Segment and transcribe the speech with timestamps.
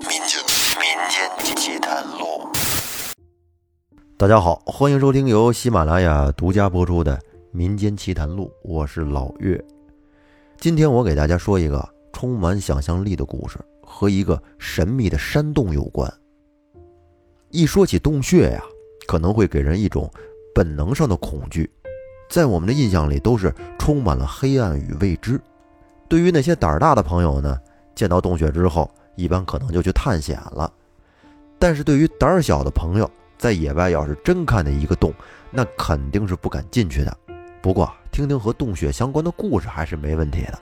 [0.00, 0.40] 民间
[0.80, 2.48] 民间奇谈录。
[4.16, 7.14] 大家好，欢迎收听由喜马拉雅独家播出的
[7.50, 9.62] 《民间奇谈录》，我是老岳。
[10.58, 16.10] 今天我给大家说一个充满想象力的故事，和一个神秘的山洞有关。
[17.50, 18.62] 一说起洞穴呀，
[19.06, 20.10] 可能会给人一种
[20.54, 21.70] 本能上的恐惧，
[22.30, 25.38] 在我们的印象里都是充满了黑暗与未知。
[26.08, 27.58] 对于那些胆儿大的朋友呢，
[27.94, 28.90] 见到洞穴之后，
[29.20, 30.72] 一般可能就去探险了。
[31.58, 35.12] 但是对于胆儿小的朋友，在野外要是真看见一个洞，
[35.50, 37.16] 那肯定是不敢进去的。
[37.60, 40.58] 不过听听和洞穴相关的故事还是没问题的。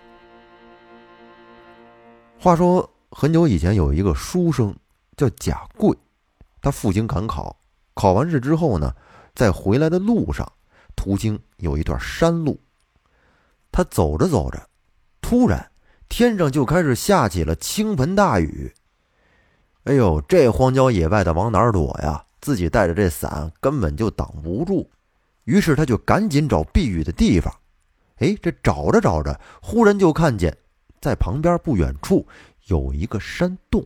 [2.40, 4.74] 话说很久以前有一个书生
[5.16, 5.96] 叫贾贵，
[6.60, 7.56] 他赴京赶考，
[7.94, 8.92] 考完试之后呢，
[9.34, 10.50] 在回来的路上，
[10.96, 12.58] 途经有一段山路，
[13.70, 14.60] 他走着走着，
[15.20, 15.70] 突然
[16.08, 18.72] 天上就开始下起了倾盆大雨。
[19.84, 22.24] 哎呦，这荒郊野外的往哪儿躲呀？
[22.40, 24.88] 自己带着这伞根本就挡不住，
[25.44, 27.52] 于是他就赶紧找避雨的地方。
[28.18, 30.56] 哎，这找着找着，忽然就看见
[31.00, 32.26] 在旁边不远处
[32.66, 33.84] 有一个山洞，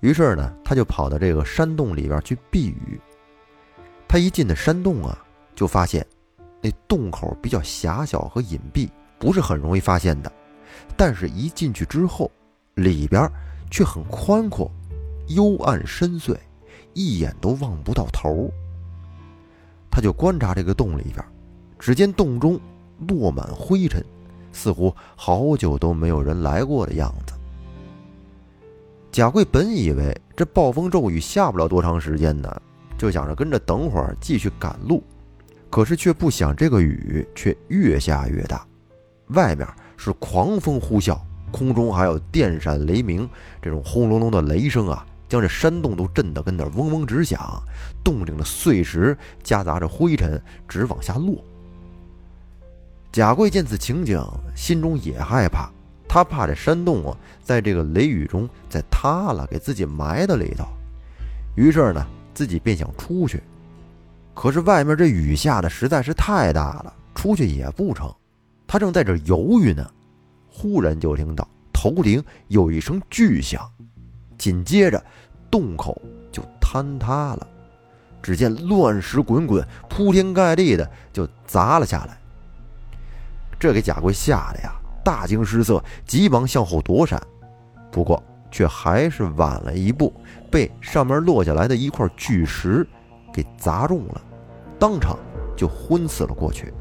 [0.00, 3.00] 于是呢，他就跑到这个山洞里边去避雨。
[4.08, 5.18] 他一进的山洞啊，
[5.54, 6.06] 就发现
[6.62, 10.32] 那洞口比较狭小和隐蔽，不是很容易发现的。
[11.02, 12.30] 但是，一进去之后，
[12.74, 13.26] 里边
[13.70, 14.70] 却很宽阔、
[15.28, 16.36] 幽暗深邃。
[16.92, 18.50] 一眼都望不到头。
[19.90, 21.24] 他就观察这个洞里边，
[21.78, 22.60] 只见洞中
[23.08, 24.04] 落满灰尘，
[24.52, 27.32] 似乎好久都没有人来过的样子。
[29.10, 32.60] 贾贵本以为这暴风骤雨下不了多长时间呢，
[32.98, 35.02] 就想着跟着等会儿继续赶路，
[35.70, 38.66] 可是却不想这个雨却越下越大，
[39.28, 39.66] 外面
[40.02, 41.18] 是狂风呼啸，
[41.52, 43.28] 空中还有电闪雷鸣
[43.60, 45.04] 这种轰隆隆的雷声啊。
[45.28, 47.62] 将这山洞都震得跟那嗡嗡直响，
[48.02, 51.36] 洞顶的碎石夹杂着灰尘直往下落。
[53.12, 54.20] 贾贵见此情景，
[54.56, 55.70] 心中也害怕，
[56.08, 60.64] 他怕这山洞啊，在这个雷雨中再塌了，给自己埋在里头。
[61.54, 63.40] 于是呢，自己便想出去，
[64.34, 68.12] 可是外面这雨下的实在是太大了，出去也不成。
[68.72, 69.84] 他正在这犹豫呢，
[70.48, 73.68] 忽然就听到头顶有一声巨响。
[74.38, 75.04] 紧接着，
[75.50, 76.00] 洞口
[76.30, 77.48] 就坍塌了。
[78.22, 82.16] 只见乱石滚滚，铺天盖地的就砸了下来。
[83.58, 84.72] 这给贾贵吓得呀，
[85.04, 87.20] 大惊失色，急忙向后躲闪。
[87.90, 90.14] 不过，却还是晚了一步，
[90.48, 92.86] 被上面落下来的一块巨石
[93.32, 94.22] 给砸中了，
[94.78, 95.18] 当场
[95.56, 96.72] 就昏死了过去。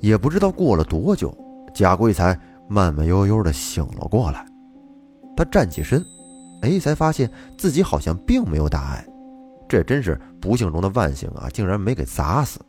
[0.00, 1.36] 也不知道过了多久，
[1.74, 2.38] 贾贵才
[2.68, 4.44] 慢慢悠悠的醒了过来。
[5.36, 6.04] 他站起身，
[6.62, 9.06] 哎，才发现自己好像并没有大碍，
[9.68, 11.48] 这真是不幸中的万幸啊！
[11.52, 12.60] 竟然没给砸死。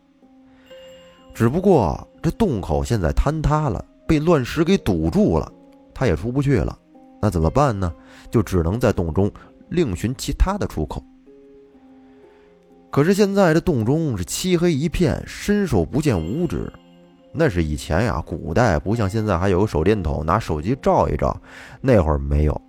[1.34, 5.52] 只不过这洞口现在坍塌了，被乱石给堵住了，
[5.94, 6.78] 他也出不去了。
[7.22, 7.94] 那怎么办呢？
[8.30, 9.32] 就只能在洞中
[9.70, 11.04] 另寻其他的出口。
[12.90, 16.72] 可是现在这洞中是漆黑一片，伸手不见五指。
[17.34, 21.36] 那是以前呀，古代不像现在还有个手电筒，拿手机照一照，
[21.80, 22.62] 那会儿没有，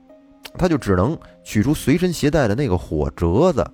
[0.57, 3.69] 他就只能取出随身携带的那个火折子，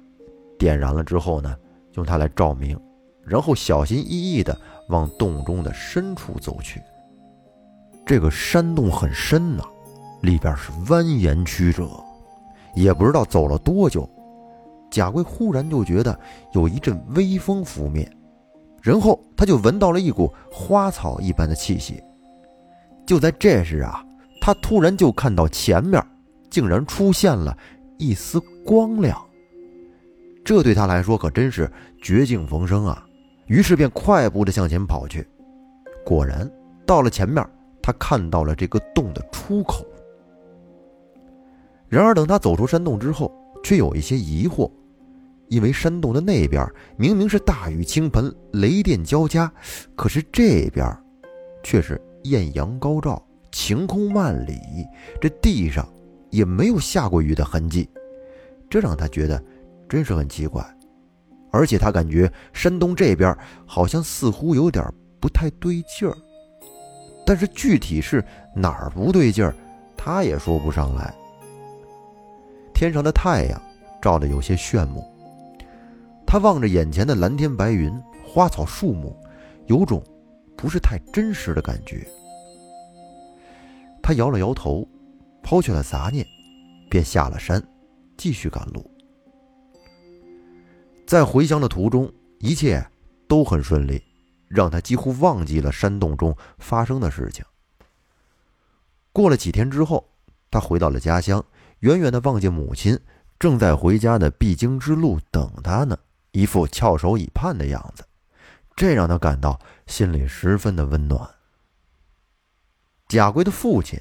[0.58, 1.54] 点燃了之后呢，
[1.94, 2.78] 用它来照明，
[3.22, 6.80] 然后小心翼翼地往洞中的深处走去。
[8.06, 9.62] 这个山洞很深呐，
[10.22, 11.86] 里边是蜿蜒曲折，
[12.74, 14.08] 也不知道走了多久，
[14.90, 16.18] 贾贵忽然就觉得
[16.52, 18.10] 有一阵微风拂面。
[18.82, 22.02] 然后他就闻到了一股花草一般的气息。
[23.06, 24.04] 就在这时啊，
[24.40, 26.02] 他突然就看到前面
[26.50, 27.56] 竟然出现了
[27.98, 29.20] 一丝光亮。
[30.44, 31.70] 这对他来说可真是
[32.02, 33.04] 绝境逢生啊！
[33.46, 35.26] 于是便快步的向前跑去。
[36.04, 36.50] 果然
[36.86, 37.44] 到了前面，
[37.82, 39.84] 他看到了这个洞的出口。
[41.88, 43.30] 然而等他走出山洞之后，
[43.62, 44.70] 却有一些疑惑。
[45.48, 46.66] 因为山洞的那边
[46.96, 49.50] 明明是大雨倾盆、雷电交加，
[49.96, 50.86] 可是这边
[51.62, 54.58] 却是艳阳高照、晴空万里，
[55.20, 55.88] 这地上
[56.30, 57.88] 也没有下过雨的痕迹，
[58.68, 59.42] 这让他觉得
[59.88, 60.62] 真是很奇怪。
[61.50, 63.34] 而且他感觉山洞这边
[63.64, 64.84] 好像似乎有点
[65.18, 66.14] 不太对劲儿，
[67.24, 68.22] 但是具体是
[68.54, 69.54] 哪儿不对劲儿，
[69.96, 71.14] 他也说不上来。
[72.74, 73.60] 天上的太阳
[74.02, 75.02] 照得有些炫目。
[76.30, 77.90] 他望着眼前的蓝天白云、
[78.22, 79.16] 花草树木，
[79.66, 80.04] 有种
[80.58, 82.06] 不是太真实的感觉。
[84.02, 84.86] 他摇了摇头，
[85.42, 86.26] 抛去了杂念，
[86.90, 87.66] 便下了山，
[88.18, 88.90] 继续赶路。
[91.06, 92.86] 在回乡的途中，一切
[93.26, 93.98] 都很顺利，
[94.48, 97.42] 让他几乎忘记了山洞中发生的事情。
[99.14, 100.06] 过了几天之后，
[100.50, 101.42] 他回到了家乡，
[101.80, 103.00] 远远的望见母亲
[103.38, 105.98] 正在回家的必经之路等他呢，
[106.38, 108.06] 一副翘首以盼的样子，
[108.76, 111.28] 这让他感到心里十分的温暖。
[113.08, 114.00] 贾贵的父亲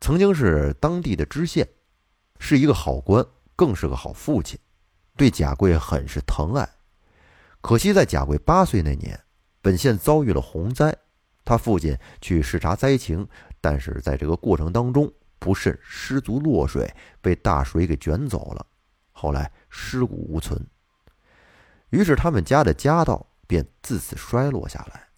[0.00, 1.68] 曾经是当地的知县，
[2.40, 3.24] 是一个好官，
[3.54, 4.58] 更是个好父亲。
[5.16, 6.68] 对贾贵很是疼爱，
[7.60, 9.20] 可惜在贾贵八岁那年，
[9.62, 10.92] 本县遭遇了洪灾，
[11.44, 13.24] 他父亲去视察灾情，
[13.60, 18.66] 但是在这个过程当中不慎失足落水，被大水给卷走了，
[19.12, 20.60] 后来尸骨无存。
[21.90, 25.08] 于是他们家的家道便自此衰落下来，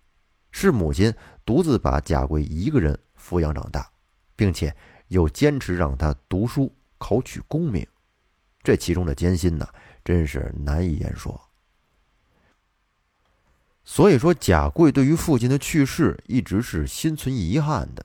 [0.50, 1.12] 是母亲
[1.44, 3.90] 独自把贾贵一个人抚养长大，
[4.36, 4.74] 并且
[5.08, 7.86] 又坚持让他读书考取功名，
[8.62, 9.66] 这其中的艰辛呢？
[10.04, 11.40] 真是难以言说。
[13.84, 18.04] 所以说，贾贵对于父亲的去世一直是心存遗憾的。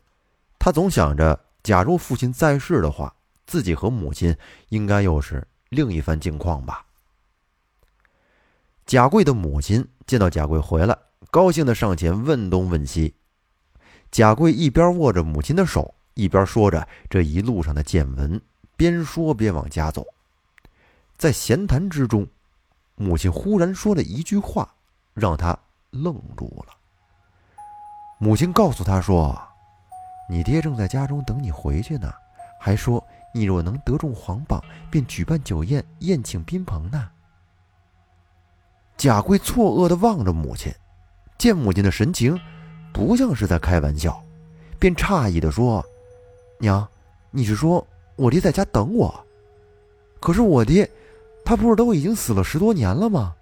[0.57, 3.13] 他总想着，假如父亲在世的话，
[3.45, 4.35] 自己和母亲
[4.69, 6.85] 应该又是另一番境况吧。
[8.85, 10.97] 贾贵的母亲见到贾贵回来，
[11.31, 13.13] 高兴的上前问东问西。
[14.11, 18.39] 贾贵一边握着母亲的手，一边说着这一路上的见闻，
[18.75, 20.05] 边说边往家走。
[21.17, 22.27] 在闲谈之中，
[22.95, 24.69] 母亲忽然说了一句话，
[25.13, 25.57] 让他
[25.89, 26.73] 愣住了。
[28.19, 29.41] 母亲告诉他说
[30.29, 32.11] ：“你爹正在家中等你回去呢，
[32.59, 33.03] 还说
[33.33, 37.09] 你若能得中皇榜，便举办酒宴宴请宾朋呢。”
[38.97, 40.71] 贾贵错愕的望着母亲，
[41.37, 42.39] 见母亲的神情
[42.93, 44.23] 不像是在开玩笑，
[44.79, 45.83] 便诧异的说
[46.59, 46.87] ：“娘，
[47.31, 47.85] 你是说
[48.15, 49.13] 我爹在家等我？
[50.19, 50.89] 可是我爹……”
[51.45, 53.35] 他不是都已经死了十多年了吗？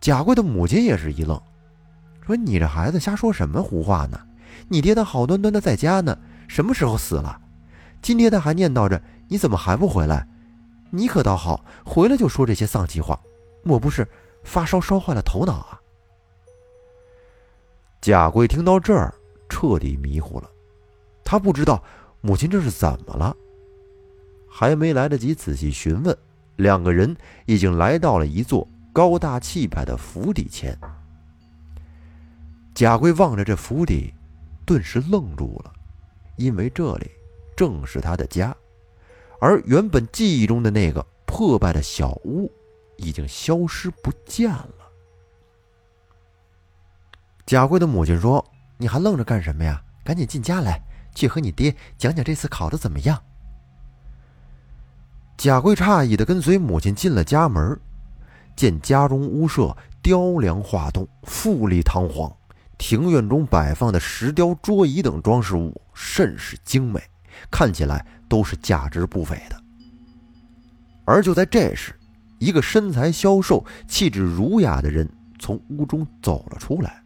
[0.00, 1.40] 贾贵的母亲也是一愣，
[2.26, 4.18] 说：“你这孩子瞎说什么胡话呢？
[4.66, 6.18] 你爹他好端端的在家呢，
[6.48, 7.40] 什么时候死了？
[8.02, 10.26] 今天他还念叨着你怎么还不回来？
[10.90, 13.16] 你可倒好，回来就说这些丧气话，
[13.66, 14.06] 莫不是
[14.44, 15.80] 发烧烧坏了头脑啊？”
[18.00, 19.12] 贾贵听到这儿，
[19.48, 20.48] 彻底迷糊了，
[21.24, 21.82] 他不知道
[22.20, 23.36] 母亲这是怎么了。
[24.48, 26.16] 还没来得及仔细询问，
[26.54, 27.14] 两个人
[27.46, 30.78] 已经来到了一座高大气派的府邸前。
[32.74, 34.14] 贾贵望着这府邸，
[34.64, 35.72] 顿时愣住了，
[36.36, 37.10] 因为这里
[37.56, 38.56] 正是他的家，
[39.40, 42.50] 而原本记忆中的那个破败的小屋
[42.98, 44.74] 已经消失不见了。
[47.46, 48.44] 贾贵的母亲说
[48.76, 49.82] ：“你还愣着干什么呀？
[50.04, 50.80] 赶紧进家来，
[51.14, 53.22] 去和你爹讲讲这次考的怎么样。”
[55.38, 57.78] 贾贵诧异的跟随母亲进了家门，
[58.56, 62.34] 见家中屋舍雕梁画栋、富丽堂皇，
[62.78, 67.00] 庭院中摆放的石雕桌椅等装饰物甚是精美，
[67.50, 69.62] 看起来都是价值不菲的。
[71.04, 71.95] 而就在这时，
[72.38, 77.02] 一个身材消瘦、气质儒雅的人从屋中走了出来。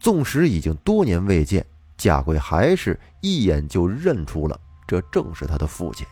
[0.00, 1.64] 纵使已经多年未见，
[1.96, 6.06] 贾贵还是一眼就认出了这正是他的父亲。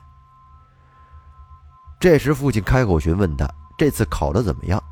[1.99, 3.49] 这时，父亲开口询问他
[3.79, 4.83] ：“这次考得怎么样？”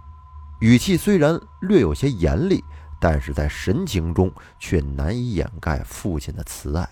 [0.61, 2.63] 语气虽然略有些严厉，
[3.01, 6.89] 但是在神情中却难以掩盖父亲的慈爱。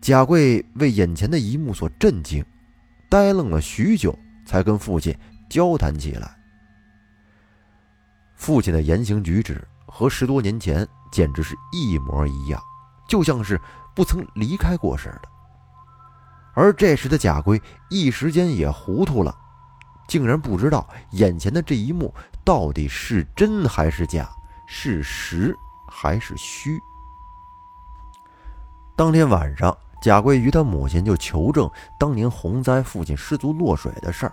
[0.00, 2.44] 贾贵为眼前的一幕所震惊，
[3.08, 5.14] 呆愣了许久，才跟父亲
[5.50, 6.34] 交谈起来。
[8.34, 12.58] 父亲的言行举止和十多年前简直是一模一样，
[13.06, 13.60] 就像是
[13.94, 15.28] 不曾离开过似的。
[16.54, 19.36] 而这时的贾贵一时间也糊涂了，
[20.06, 24.30] 竟然不知道眼前的这一幕到底是真还是假，
[24.66, 25.54] 是实
[25.86, 26.80] 还是虚。
[28.96, 34.32] 当天晚上，贾贵与他母亲就求证当年洪灾父亲失足落水的事儿，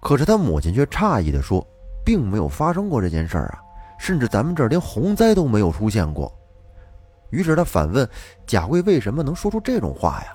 [0.00, 1.66] 可是他母亲却诧异地说，
[2.04, 3.60] 并没有发生过这件事儿啊，
[3.98, 6.32] 甚至咱们这儿连洪灾都没有出现过。
[7.30, 8.08] 于是他反问
[8.46, 10.32] 贾贵，为什么能说出这种话呀？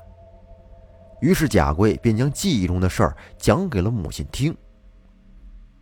[1.22, 4.56] 于是贾贵便将记忆中的事儿讲给了母亲听。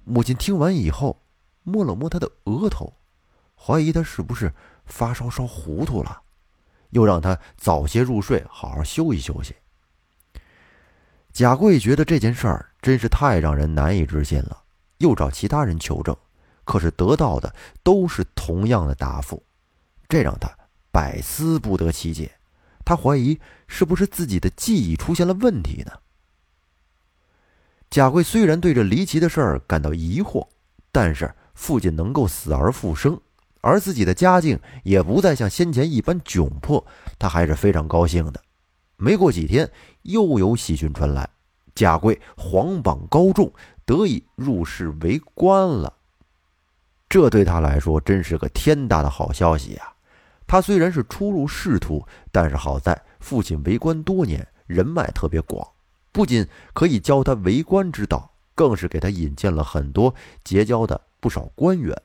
[0.03, 1.19] 母亲听完以后，
[1.63, 2.93] 摸了摸他的额头，
[3.55, 4.53] 怀疑他是不是
[4.85, 6.21] 发烧烧糊涂了，
[6.89, 9.55] 又让他早些入睡，好好休息休息。
[11.31, 14.63] 贾贵觉得这件事儿真是太让人难以置信了，
[14.97, 16.15] 又找其他人求证，
[16.63, 17.53] 可是得到的
[17.83, 19.43] 都是同样的答复，
[20.07, 20.49] 这让他
[20.91, 22.31] 百思不得其解。
[22.83, 25.91] 他怀疑是不是自己的记忆出现了问题呢？
[27.91, 30.47] 贾贵虽然对这离奇的事儿感到疑惑，
[30.91, 33.21] 但是父亲能够死而复生，
[33.61, 36.85] 而自己的家境也不再像先前一般窘迫，
[37.17, 38.41] 他还是非常高兴的。
[38.97, 39.69] 没过几天，
[40.03, 41.29] 又有喜讯传来，
[41.75, 43.51] 贾贵皇榜高中，
[43.85, 45.93] 得以入仕为官了。
[47.07, 49.93] 这对他来说真是个天大的好消息呀！
[50.45, 55.67] 他虽然是初入仕途，但是好在父亲为官多年，人脉特别广。
[56.11, 60.13] 不仅可以教他为官之道，更是给他引荐了很多
[60.43, 61.95] 结交的不少官员。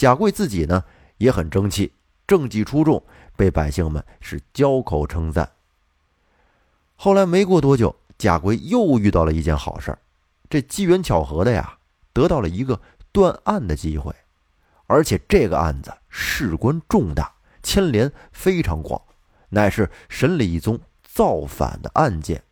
[0.00, 0.82] 贾贵自己呢
[1.18, 1.92] 也很争气，
[2.26, 3.04] 政绩出众，
[3.36, 5.52] 被百姓们是交口称赞。
[6.96, 9.94] 后来没过多久，贾贵又遇到了一件好事
[10.48, 11.76] 这机缘巧合的呀，
[12.14, 12.80] 得到了一个
[13.12, 14.14] 断案的机会，
[14.86, 17.30] 而且这个案子事关重大，
[17.62, 18.98] 牵连非常广，
[19.50, 22.42] 乃是审理一宗造反的案件。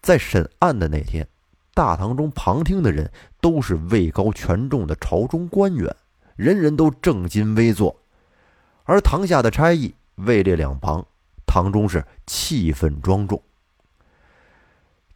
[0.00, 1.28] 在审案的那天，
[1.74, 5.94] 大堂中旁听的人都是位高权重的朝中官员，
[6.36, 7.96] 人人都正襟危坐，
[8.84, 11.06] 而堂下的差役位列两旁，
[11.46, 13.42] 堂中是气氛庄重。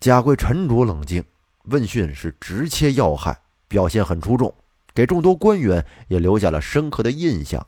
[0.00, 1.22] 贾贵沉着冷静，
[1.64, 4.54] 问讯是直切要害，表现很出众，
[4.94, 7.66] 给众多官员也留下了深刻的印象。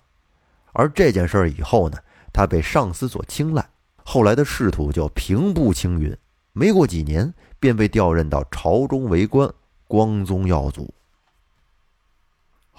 [0.72, 1.98] 而这件事以后呢，
[2.32, 3.68] 他被上司所青睐，
[4.02, 6.16] 后来的仕途就平步青云。
[6.54, 9.52] 没过几年，便被调任到朝中为官，
[9.86, 10.92] 光宗耀祖。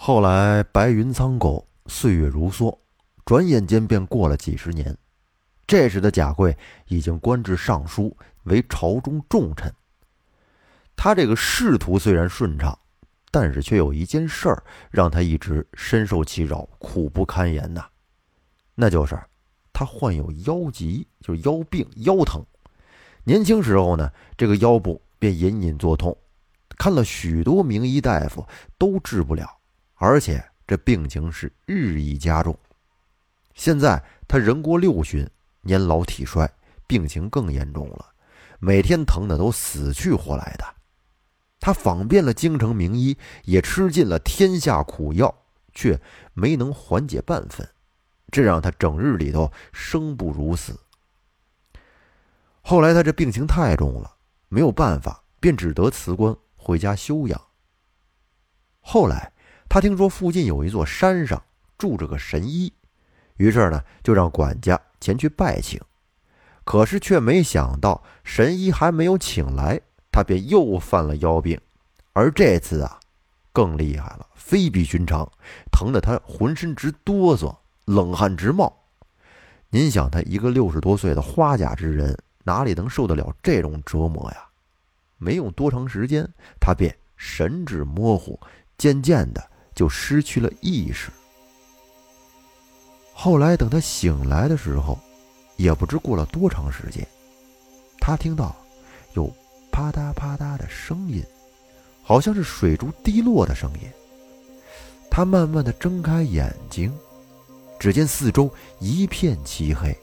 [0.05, 2.77] 后来白云苍狗，岁月如梭，
[3.24, 4.98] 转眼间便过了几十年。
[5.65, 6.57] 这时的贾贵
[6.88, 9.74] 已经官至尚书，为朝中重臣。
[10.93, 12.77] 他这个仕途虽然顺畅，
[13.31, 17.86] 但是却有一件事儿让他一直深受其扰，苦不堪言呐。
[18.75, 19.17] 那就是
[19.72, 22.45] 他患有腰疾，就是腰病、腰疼。
[23.24, 26.17] 年轻时候呢，这个腰部便隐隐作痛，
[26.77, 28.45] 看了许多名医大夫
[28.77, 29.50] 都治不了，
[30.03, 32.53] 而且这病情是日益加重。
[33.53, 35.25] 现在他人过六旬，
[35.62, 36.45] 年老体衰，
[36.86, 38.10] 病情更严重了，
[38.60, 40.65] 每天疼的都死去活来的。
[41.57, 45.33] 他访遍了京城名医，也吃尽了天下苦药，
[45.74, 45.98] 却
[46.33, 47.65] 没能缓解半分，
[48.29, 50.77] 这让他整日里头生不如死。
[52.60, 54.17] 后来他这病情太重了，
[54.50, 57.41] 没有办法，便只得辞官回家休养。
[58.81, 59.31] 后来
[59.73, 61.41] 他听说附近有一座山上
[61.79, 62.71] 住着个神医，
[63.37, 65.81] 于是呢就让管家前去拜请。
[66.63, 71.59] 可是却没想到神医还没有请来，他便又犯了腰病，
[72.13, 72.99] 而这次啊
[73.51, 75.27] 更厉害了，非比寻常，
[75.71, 78.71] 疼得他浑身直哆嗦，冷汗直冒。
[79.71, 82.15] 您想，他一个六十多岁的花甲之人。
[82.43, 84.45] 哪里能受得了这种折磨呀？
[85.17, 88.39] 没用多长时间，他便神志模糊，
[88.77, 91.09] 渐渐的就失去了意识。
[93.13, 94.99] 后来等他醒来的时候，
[95.55, 97.07] 也不知过了多长时间，
[97.99, 98.55] 他听到
[99.13, 99.31] 有
[99.71, 101.23] 啪嗒啪嗒的声音，
[102.01, 103.89] 好像是水珠滴落的声音。
[105.09, 106.91] 他慢慢的睁开眼睛，
[107.79, 109.95] 只见四周一片漆黑。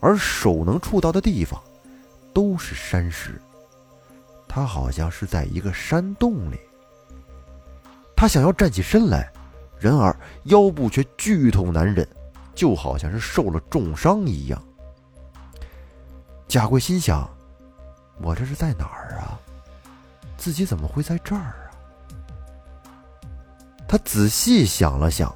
[0.00, 1.62] 而手能触到的地方，
[2.34, 3.40] 都是山石。
[4.46, 6.58] 他好像是在一个山洞里。
[8.24, 9.30] 他想要站起身来，
[9.78, 12.08] 然而腰部却剧痛难忍，
[12.54, 14.64] 就好像是受了重伤一样。
[16.48, 17.28] 贾贵心想：
[18.22, 19.38] 我这是在哪儿啊？
[20.38, 21.68] 自己怎么会在这儿啊？
[23.86, 25.30] 他仔细想了想，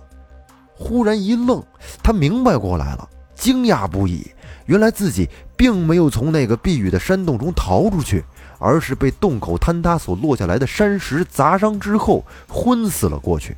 [0.75, 1.63] 忽然一愣，
[2.03, 4.33] 他明白过来了，惊讶不已。
[4.65, 5.29] 原来自己
[5.59, 8.25] 并没有从那个避雨的山洞中逃出去，
[8.59, 13.57] 而是被洞口坍塌所落下来的山石砸伤之后昏死了过去。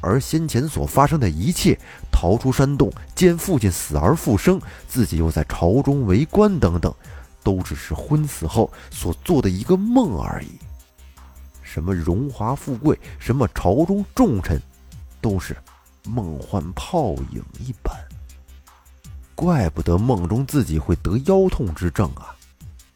[0.00, 1.78] 而先前所发生的一切，
[2.12, 6.94] 逃出山洞、见父亲死而复生、自己又在朝中为官等等，
[7.42, 10.58] 都只是昏死后所做的一个梦而已。
[11.62, 14.60] 什么荣华富贵，什么朝中重臣，
[15.20, 15.56] 都是
[16.04, 17.92] 梦幻泡影一般。
[19.34, 22.36] 怪不得梦中自己会得腰痛之症啊！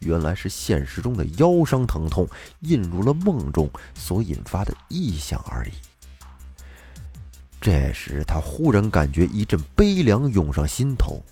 [0.01, 2.29] 原来是现实中的腰伤疼痛
[2.61, 5.73] 印入了梦中所引发的异象而已。
[7.61, 11.23] 这时他忽然感觉一阵悲凉涌上心头。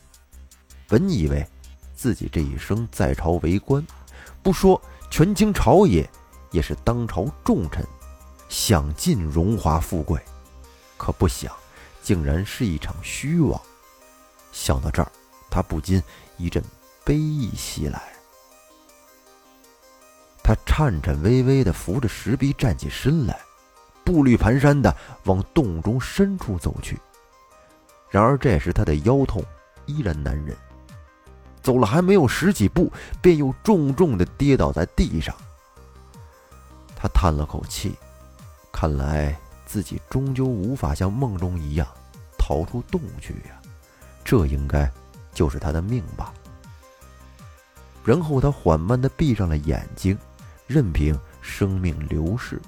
[0.87, 1.47] 本以为
[1.95, 3.85] 自己这一生在朝为官，
[4.43, 6.09] 不说权倾朝野，
[6.51, 7.83] 也是当朝重臣，
[8.49, 10.21] 享尽荣华富贵，
[10.97, 11.51] 可不想，
[12.03, 13.61] 竟然是一场虚妄。
[14.53, 15.11] 想到这儿，
[15.51, 16.03] 他不禁
[16.37, 16.63] 一阵
[17.05, 18.18] 悲意袭来。
[20.49, 23.39] 他颤颤巍巍地扶着石壁站起身来，
[24.03, 26.99] 步履蹒跚地往洞中深处走去。
[28.09, 29.45] 然而这时他的腰痛
[29.85, 30.57] 依然难忍，
[31.63, 32.91] 走了还没有十几步，
[33.21, 35.37] 便又重重地跌倒在地上。
[36.97, 37.95] 他叹了口气，
[38.73, 41.87] 看来自己终究无法像梦中一样
[42.39, 43.61] 逃出洞去呀，
[44.25, 44.91] 这应该
[45.35, 46.33] 就是他的命吧。
[48.03, 50.19] 然后他缓慢地闭上了眼睛。
[50.69, 52.61] 任凭生命流逝，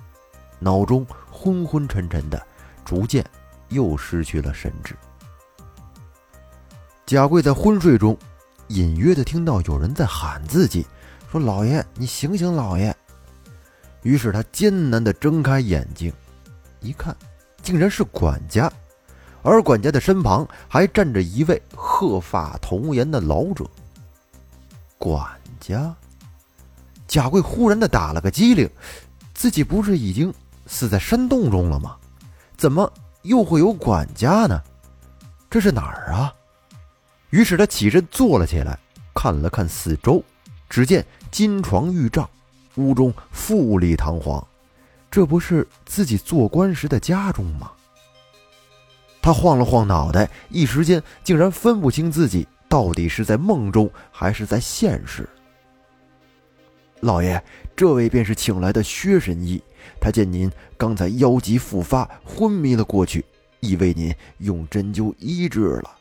[0.59, 2.47] 脑中昏昏沉沉的，
[2.85, 3.25] 逐渐
[3.69, 4.97] 又失去了神智。
[7.07, 8.16] 贾贵在昏睡中，
[8.69, 10.87] 隐约的听到有人在喊自己，
[11.30, 12.97] 说：“老爷，你醒醒，老爷！”
[14.02, 16.11] 于是他艰难的睁开眼睛，
[16.80, 17.14] 一看，
[17.62, 18.73] 竟然是管家，
[19.42, 23.64] 而管家的身旁还站着一位鹤发童颜的老者。
[24.97, 25.28] 管
[25.61, 25.95] 家。
[27.11, 28.71] 贾贵忽然的打了个激灵，
[29.35, 30.33] 自己不是已经
[30.67, 31.97] 死在山洞中了吗？
[32.57, 32.90] 怎么
[33.23, 34.62] 又会有管家呢？
[35.50, 36.33] 这是哪儿啊？
[37.31, 38.79] 于是他起身坐了起来，
[39.12, 40.23] 看了看四周，
[40.69, 42.31] 只见金床玉帐，
[42.76, 44.47] 屋中富丽堂皇，
[45.11, 47.73] 这不是自己做官时的家中吗？
[49.21, 55.29] 他晃了晃脑袋，一时间竟然分不清自己到底是在梦中还是在现实。
[57.00, 57.42] 老爷，
[57.75, 59.62] 这位便是请来的薛神医。
[60.00, 63.25] 他见您刚才腰疾复发，昏迷了过去，
[63.61, 65.97] 已为您用针灸医治了。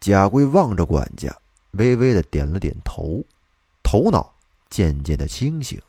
[0.00, 1.34] 贾贵望着管家，
[1.72, 3.22] 微微的点了点头，
[3.82, 4.34] 头脑
[4.68, 5.80] 渐渐的清醒。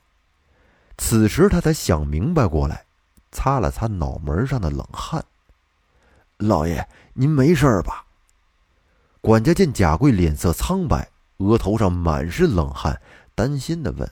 [0.97, 2.85] 此时他才想明白过来，
[3.31, 5.23] 擦了擦脑门上的冷汗。
[6.37, 8.05] 老爷，您没事吧？
[9.21, 11.09] 管家见贾贵脸色苍白。
[11.37, 13.01] 额头上满是冷汗，
[13.35, 14.09] 担心的问：“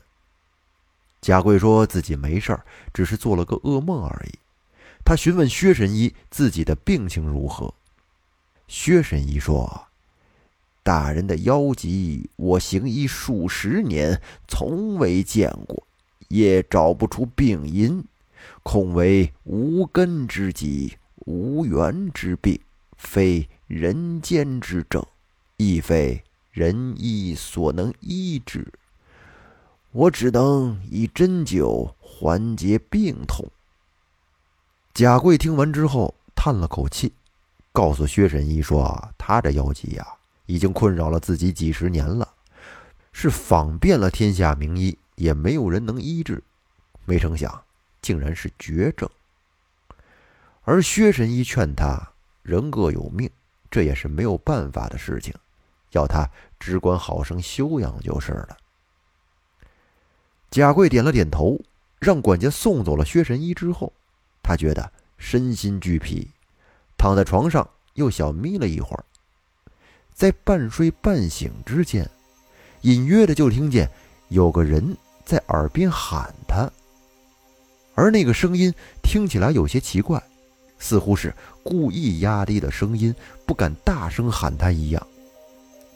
[1.22, 4.40] 贾贵说自己没事儿，只是做了个噩梦而已。”
[5.06, 7.74] 他询问薛神医自己的病情如何。
[8.68, 9.88] 薛神医说
[10.84, 15.84] ：“大人的腰疾，我行医数十年，从未见过，
[16.28, 18.04] 也找不出病因，
[18.64, 22.60] 恐为无根之疾，无缘之病，
[22.98, 25.06] 非人间之症，
[25.58, 26.22] 亦非。”
[26.54, 28.72] 人医所能医治，
[29.90, 33.44] 我只能以针灸缓解病痛。
[34.94, 37.12] 贾贵听完之后叹了口气，
[37.72, 40.06] 告诉薛神医说：“他这腰疾呀，
[40.46, 42.32] 已经困扰了自己几十年了，
[43.12, 46.44] 是访遍了天下名医，也没有人能医治。
[47.06, 47.64] 没成想，
[48.00, 49.10] 竟然是绝症。
[50.62, 52.12] 而薛神医劝他：
[52.44, 53.28] 人各有命，
[53.72, 55.34] 这也是没有办法的事情。”
[55.94, 56.28] 叫他
[56.60, 58.58] 只管好生休养就是了。
[60.50, 61.60] 贾贵点了点头，
[62.00, 63.94] 让管家送走了薛神医之后，
[64.42, 66.28] 他觉得身心俱疲，
[66.98, 69.06] 躺在床上又小眯了一会儿。
[70.16, 72.10] 在半睡半醒之间，
[72.82, 73.88] 隐约的就听见
[74.30, 76.68] 有个人在耳边喊他，
[77.94, 80.22] 而那个声音听起来有些奇怪，
[80.80, 81.32] 似乎是
[81.64, 83.14] 故意压低的声音，
[83.46, 85.08] 不敢大声喊他一样。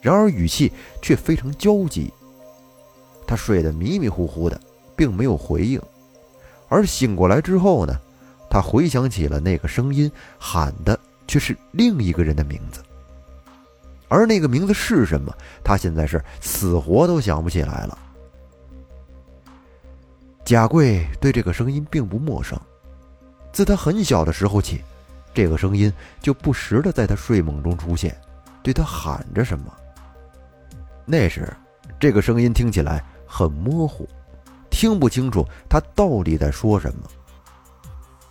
[0.07, 2.13] 然而语气却非常焦急。
[3.27, 4.57] 他睡得迷迷糊糊的，
[4.95, 5.81] 并没有回应。
[6.69, 7.93] 而醒过来之后呢，
[8.49, 12.81] 他回想起了那个声音喊的却是另一个人的名字。
[14.07, 17.97] 而那个名字是什么，他现在是死活都想不起来了。
[20.45, 22.57] 贾贵对这个声音并不陌生，
[23.51, 24.81] 自他很小的时候起，
[25.33, 25.91] 这个声音
[26.21, 28.17] 就不时的在他睡梦中出现，
[28.63, 29.65] 对他喊着什么。
[31.09, 31.51] 那时，
[31.97, 34.05] 这个声音听起来很模糊，
[34.69, 37.09] 听不清楚他到底在说什么。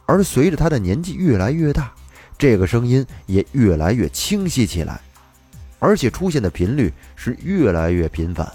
[0.05, 1.91] 而随着他的年纪越来越大，
[2.37, 5.01] 这个声音也越来越清晰起来，
[5.79, 8.47] 而且出现的频率是越来越频繁。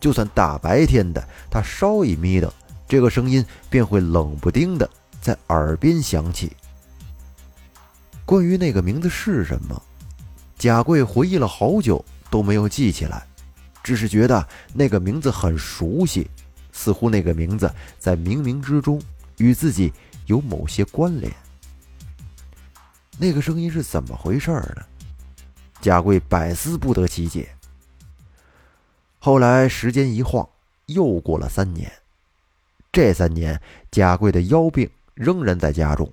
[0.00, 2.50] 就算大白天的，他稍一眯瞪，
[2.88, 4.88] 这个声音便会冷不丁的
[5.20, 6.56] 在耳边响起。
[8.24, 9.82] 关于那个名字是什么，
[10.58, 12.02] 贾贵回忆了好久。
[12.36, 13.26] 都没有记起来，
[13.82, 16.28] 只是觉得那个名字很熟悉，
[16.70, 19.00] 似乎那个名字在冥冥之中
[19.38, 19.90] 与自己
[20.26, 21.32] 有某些关联。
[23.16, 24.84] 那个声音是怎么回事呢？
[25.80, 27.48] 贾贵百思不得其解。
[29.18, 30.46] 后来时间一晃，
[30.84, 31.90] 又过了三年。
[32.92, 33.58] 这三年，
[33.90, 36.12] 贾贵的腰病仍然在加重。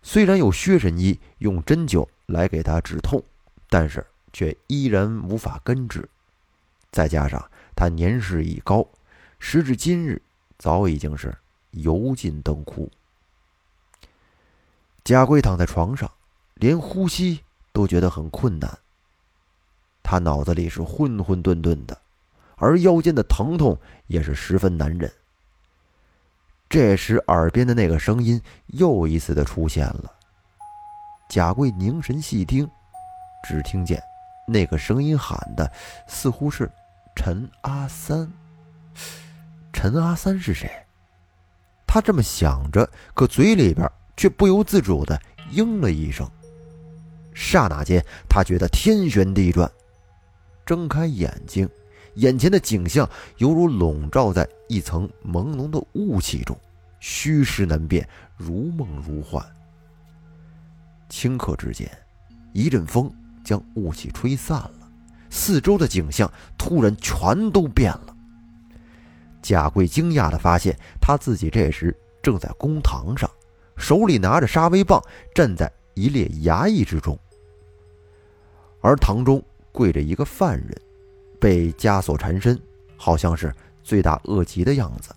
[0.00, 3.20] 虽然有薛神医用针灸来给他止痛，
[3.68, 4.06] 但是。
[4.34, 6.06] 却依然无法根治。
[6.92, 8.86] 再加上他年事已高，
[9.38, 10.20] 时至今日，
[10.58, 11.34] 早已经是
[11.70, 12.90] 油尽灯枯。
[15.02, 16.10] 贾贵躺在床上，
[16.54, 17.40] 连呼吸
[17.72, 18.78] 都觉得很困难。
[20.02, 21.98] 他脑子里是混混沌沌的，
[22.56, 25.10] 而腰间的疼痛也是十分难忍。
[26.68, 30.12] 这时，耳边的那个声音又一次的出现了。
[31.28, 32.68] 贾贵凝神细听，
[33.46, 34.02] 只听见
[34.46, 35.70] 那个声音喊的
[36.06, 36.70] 似乎是
[37.16, 38.30] 陈阿三。
[39.72, 40.70] 陈阿三是谁？
[41.86, 46.28] 他这么想着，可嘴里边却不由自主的应了一声。
[47.34, 49.70] 刹那间，他觉得天旋地转，
[50.64, 51.68] 睁开眼睛，
[52.14, 56.58] 眼前的景象犹如笼罩在一层朦胧的雾气中，
[57.00, 59.44] 虚实难辨，如梦如幻。
[61.10, 61.90] 顷刻之间，
[62.52, 63.12] 一阵风
[63.44, 64.90] 将雾气吹散了，
[65.30, 66.28] 四周的景象
[66.58, 68.16] 突然全都变了。
[69.42, 73.30] 贾贵惊讶地发现，他自己这时正在公堂上，
[73.76, 75.00] 手里拿着杀威棒，
[75.34, 77.16] 站在一列衙役之中。
[78.80, 80.80] 而堂中跪着一个犯人，
[81.38, 82.58] 被枷锁缠身，
[82.96, 85.14] 好像是罪大恶极的样子。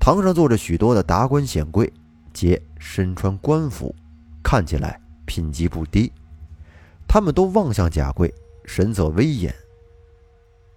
[0.00, 1.90] 堂上坐着许多的达官显贵，
[2.32, 3.94] 皆身穿官服。
[4.42, 6.12] 看起来品级不低，
[7.14, 9.54] 他们都望向贾贵，神色威严。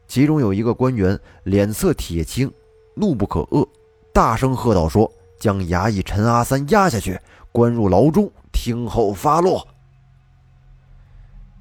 [0.08, 2.54] 其中有一个官员脸色铁青，
[2.94, 3.68] 怒不可遏，
[4.14, 7.20] 大声喝道：“说将衙役陈阿三押下去，
[7.52, 9.68] 关入牢中，听候发落。”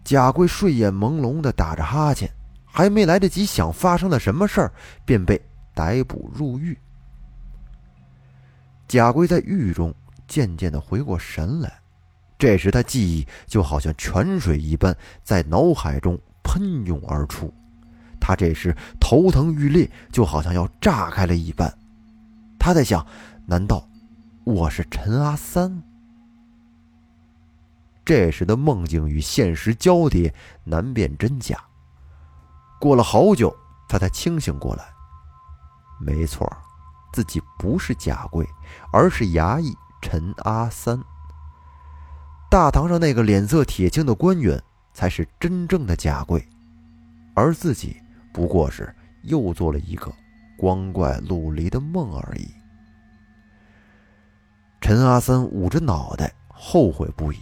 [0.05, 2.31] 贾贵睡眼朦胧的打着哈欠，
[2.67, 4.73] 还没来得及想发生了什么事儿，
[5.07, 5.41] 便被
[5.73, 6.79] 逮捕入狱。
[8.87, 9.95] 贾贵在狱中
[10.29, 11.81] 渐渐的回过神来。
[12.39, 17.53] 这时，他记忆就好像泉水一般在脑海中喷涌而出。
[18.21, 21.73] 他这时头疼欲裂，就好像要炸开了一般。
[22.59, 23.07] 他在想：
[23.47, 23.89] 难道
[24.45, 25.83] 我是陈阿三？
[28.05, 31.59] 这时的梦境与现实交叠，难辨真假。
[32.79, 33.57] 过了好久，
[33.89, 34.85] 他才清醒过来。
[36.01, 36.47] 没错，
[37.13, 38.47] 自己不是贾贵，
[38.93, 41.03] 而是衙役陈阿三。
[42.57, 44.59] 大堂上那个脸色铁青的官员
[44.95, 46.43] 才是真正的贾贵，
[47.35, 47.95] 而自己
[48.33, 48.91] 不过是
[49.25, 50.11] 又做了一个
[50.57, 52.49] 光怪陆离的梦而已。
[54.81, 57.37] 陈阿三捂着脑袋，后悔不已。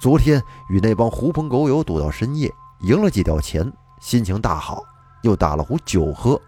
[0.00, 2.50] 昨天与那帮狐朋狗友赌到深夜，
[2.80, 4.82] 赢了几吊钱，心情大好，
[5.20, 6.40] 又打了壶酒喝，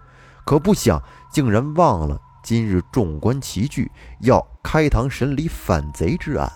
[0.47, 0.99] 可不想
[1.31, 6.51] 竟然忘了今日众官齐聚，要开堂审理反贼之案。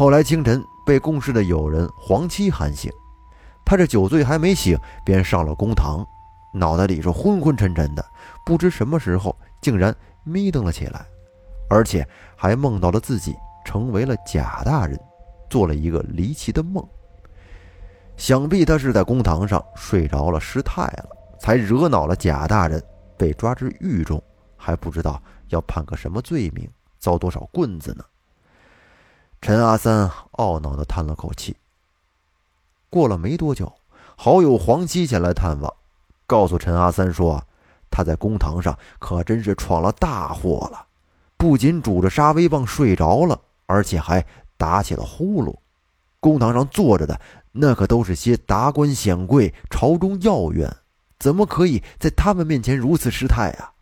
[0.00, 2.90] 后来清晨，被共事的友人黄七喊醒，
[3.66, 6.02] 他这酒醉还没醒，便上了公堂，
[6.54, 8.02] 脑袋里是昏昏沉沉的，
[8.42, 11.04] 不知什么时候竟然眯瞪了起来，
[11.68, 12.02] 而且
[12.34, 14.98] 还梦到了自己成为了贾大人，
[15.50, 16.82] 做了一个离奇的梦。
[18.16, 22.82] 想必他是在公堂上睡着了，失态了，才惹恼了贾大人，
[23.18, 24.18] 被抓至狱中，
[24.56, 26.66] 还不知道要判个什么罪名，
[26.98, 28.02] 遭多少棍子呢。
[29.42, 31.56] 陈阿三懊恼地叹了口气。
[32.90, 33.72] 过了没多久，
[34.14, 35.74] 好友黄七前来探望，
[36.26, 37.42] 告诉陈阿三说
[37.90, 40.86] ：“他在公堂上可真是闯了大祸了，
[41.38, 44.24] 不仅拄着杀威棒睡着了，而且还
[44.58, 45.56] 打起了呼噜。
[46.20, 47.18] 公堂上坐着的
[47.52, 50.70] 那可都是些达官显贵、朝中要员，
[51.18, 53.72] 怎么可以在他们面前如此失态啊？”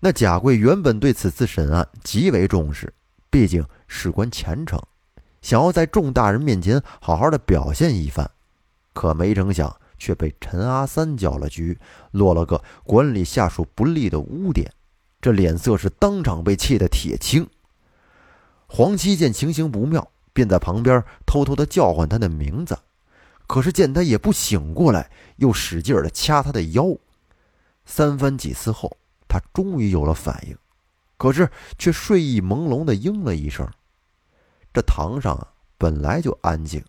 [0.00, 2.92] 那贾贵原本对此次审案极为重视，
[3.30, 4.78] 毕竟事关前程。
[5.40, 8.30] 想要在众大人面前好好的表现一番，
[8.92, 11.78] 可没成想却被陈阿三搅了局，
[12.10, 14.72] 落了个管理下属不利的污点，
[15.20, 17.48] 这脸色是当场被气得铁青。
[18.66, 22.78] 黄七见情形不妙，便在旁边偷偷的叫唤他的名字，
[23.46, 26.96] 可是见他也不醒过来，又使劲的掐他的腰。
[27.86, 30.56] 三番几次后，他终于有了反应，
[31.16, 33.66] 可是却睡意朦胧的应了一声。
[34.78, 35.36] 这堂上
[35.76, 36.80] 本来就安静，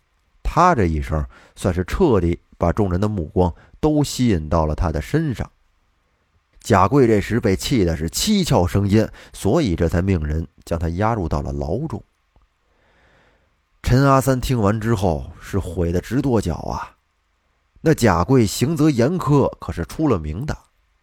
[0.43, 1.25] 他这一声
[1.56, 5.49] 算是彻底把众人的目光都吸引到了他的身上。
[6.60, 12.04] 贾贵这时被气的是七窍生烟，所以这才命人将他押入到了牢中。
[13.82, 16.95] 陈阿三听完之后是悔得直跺脚啊！
[17.82, 20.56] 那贾贵行则严苛，可是出了名的，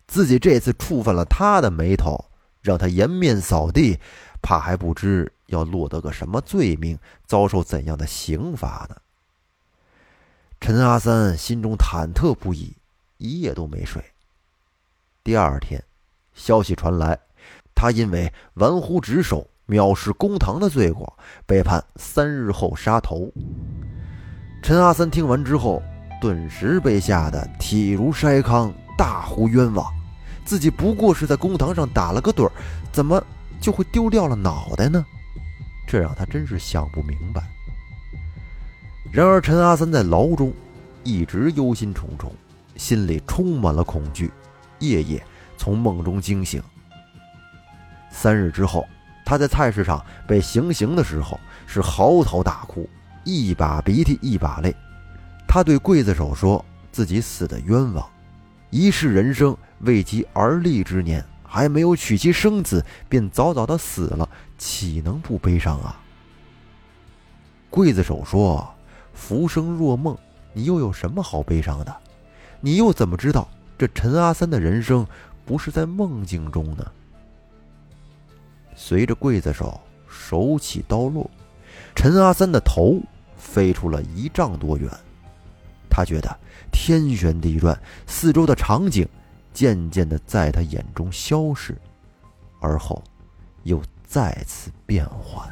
[0.06, 2.26] 自己这次触犯了他的眉头，
[2.62, 3.98] 让他颜面扫地，
[4.40, 5.32] 怕还不知。
[5.46, 8.96] 要落得个什么罪名，遭受怎样的刑罚呢？
[10.60, 12.74] 陈阿三心中忐忑不已，
[13.18, 14.02] 一夜都没睡。
[15.22, 15.82] 第二天，
[16.34, 17.18] 消息传来，
[17.74, 23.30] 他因为玩忽职守、藐视公堂的罪过，被判三日后杀头。
[24.62, 25.82] 陈阿三听完之后，
[26.20, 29.86] 顿时被吓得体如筛糠，大呼冤枉。
[30.44, 32.52] 自己不过是在公堂上打了个盹儿，
[32.90, 33.22] 怎么
[33.60, 35.04] 就会丢掉了脑袋呢？
[35.86, 37.42] 这让他真是想不明白。
[39.12, 40.52] 然而，陈阿三在牢中
[41.04, 42.30] 一直忧心忡忡，
[42.76, 44.30] 心里充满了恐惧，
[44.80, 45.24] 夜夜
[45.56, 46.62] 从梦中惊醒。
[48.10, 48.86] 三日之后，
[49.24, 52.88] 他在菜市场被行刑的时候，是嚎啕大哭，
[53.24, 54.74] 一把鼻涕一把泪。
[55.46, 58.04] 他对刽子手说自己死的冤枉，
[58.70, 59.56] 一世人生。
[59.80, 61.22] 未及而立之年，
[61.56, 65.98] 还没有娶妻生子，便早早的死了，岂能不悲伤啊？
[67.70, 68.68] 刽子手说
[69.14, 70.14] ：“浮生若梦，
[70.52, 71.96] 你又有什么好悲伤的？
[72.60, 75.06] 你又怎么知道这陈阿三的人生
[75.46, 76.92] 不是在梦境中呢？”
[78.76, 81.30] 随着刽子手手起刀落，
[81.94, 83.00] 陈阿三的头
[83.38, 84.90] 飞出了一丈多远，
[85.88, 86.38] 他觉得
[86.70, 89.08] 天旋地转，四周的场景。
[89.56, 91.74] 渐渐的在他眼中消失，
[92.60, 93.02] 而后
[93.62, 95.48] 又再次变换。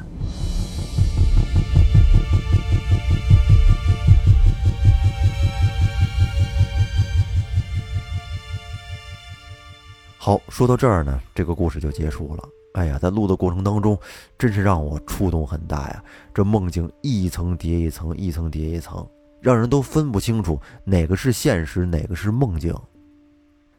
[10.19, 12.47] 好，说到这儿呢，这个故事就结束了。
[12.75, 13.99] 哎呀，在录的过程当中，
[14.37, 16.03] 真是让我触动很大呀！
[16.31, 19.03] 这梦境一层叠一层，一层叠一层，
[19.41, 22.71] 让人都分不清楚哪个是现实，哪个是梦境。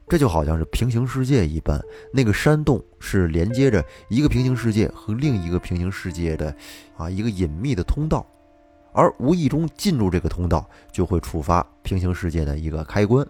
[0.09, 6.55] 这就好像是平行世界一般，那个山洞是连接着一个平行世界和另一个平行世界的，
[6.97, 8.25] 啊，一个隐秘的通道，
[8.93, 13.27] 而无意中进入这个通道，就会触发平行世界的一个开关。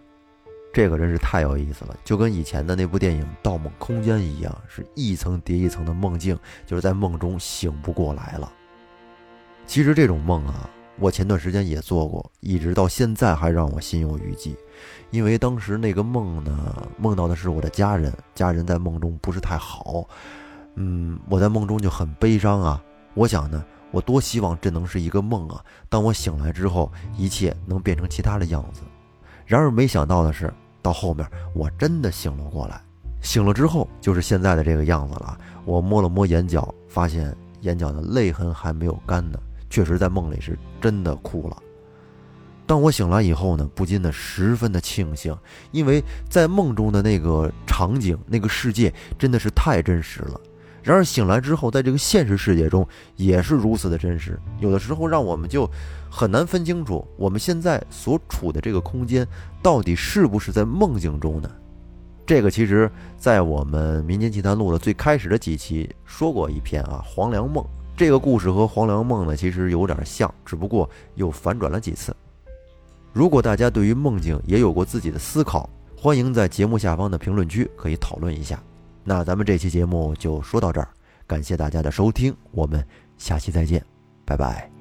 [0.71, 8.53] 这个真是太有意思了，就跟以前的那部电影《盗梦空间》一样，是一层叠一层的梦境，就是在梦中醒不过来了。
[9.67, 10.69] 其实这种梦啊。
[10.99, 14.57] 我前段时间也做过，一直到现在还让我心有余悸，
[15.11, 20.09] 因为当时那个梦呢，梦到的是我的家人，家人在梦中不是太好，
[20.75, 22.83] 嗯，我在梦中就很悲伤啊。
[23.15, 28.81] 我想呢，我多希望这能是一个梦啊，当我醒来之后，一切能变成其他的样子。
[29.45, 32.81] 然而没想到的是，到后面我真的醒了过来，
[33.21, 35.39] 醒了之后就是现在的这个样子了。
[35.65, 39.39] 我摸了摸眼角，发现眼角的泪痕还没有干呢。
[39.69, 41.57] 确实，在梦里是真的哭了。
[42.67, 45.37] 当我醒来以后呢，不禁的十分的庆幸，
[45.71, 50.41] 因为在梦中的那个场景、那个世界真的是太真实了。
[50.83, 55.69] 然而醒来之后，在这个现实世界中也是如此的真实，有的时候让我们就
[56.11, 59.27] 很难分清楚我们现在所处的这个空间
[59.63, 61.51] 到底是不是在梦境中呢？
[62.25, 67.65] 这个其实，在我们《民间奇谈录》的最开始的几期说过一篇啊，黄粱梦。
[67.97, 72.15] 这个故事和《黄粱梦》呢，其实有点像，只不过又反转了几次。
[73.13, 78.63] 如果大家对于梦境也有过自己的思考，欢迎在节目下方的评论区可以讨论一下。
[79.03, 80.89] 那咱们这期节目就说到这儿，
[81.27, 83.83] 感谢大家的收听，我们下期再见，
[84.27, 84.76] 拜拜。